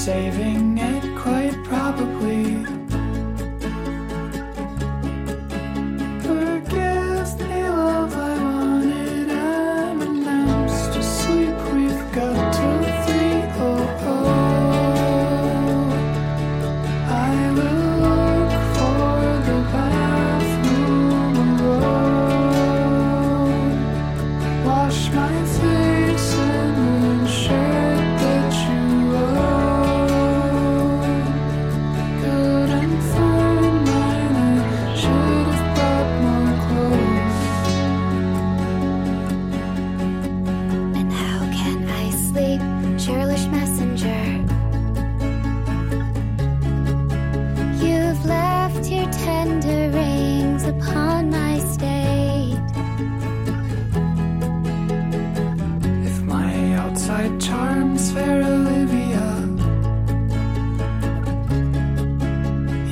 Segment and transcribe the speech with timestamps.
[0.00, 0.99] saving
[57.20, 59.28] thy charms, fair Olivia.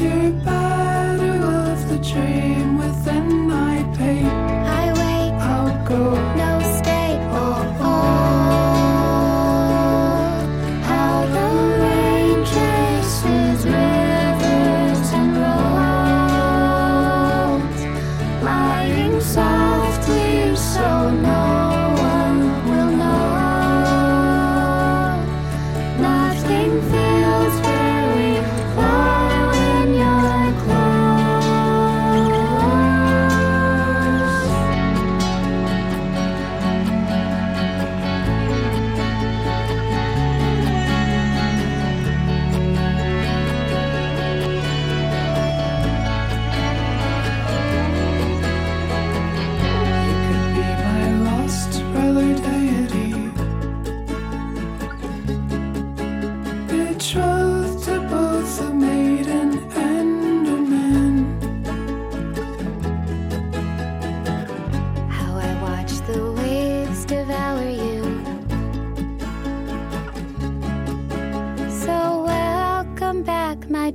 [0.00, 2.58] You're better off the tree.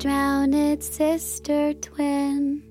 [0.03, 2.61] drowned sister twin.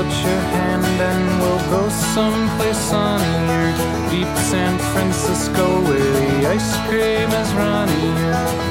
[0.00, 4.10] out your hand and we'll go someplace sunnier.
[4.10, 8.69] Deep San Francisco where the ice cream is running.